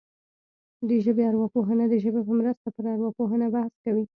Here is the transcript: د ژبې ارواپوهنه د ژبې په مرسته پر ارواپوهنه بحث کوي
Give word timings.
د 0.87 0.89
ژبې 1.05 1.23
ارواپوهنه 1.29 1.83
د 1.89 1.93
ژبې 2.03 2.21
په 2.27 2.33
مرسته 2.39 2.67
پر 2.75 2.85
ارواپوهنه 2.95 3.45
بحث 3.55 3.73
کوي 3.83 4.03